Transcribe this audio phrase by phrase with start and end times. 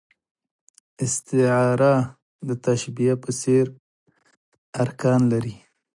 [1.03, 1.93] استعاره
[2.47, 3.65] د تشبېه په څېر
[4.83, 5.55] ارکان لري.